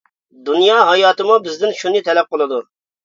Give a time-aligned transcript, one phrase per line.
[0.47, 2.59] دۇنيا ھاياتىمۇ بىزدىن شۇنى تەلەپ قىلىدۇ.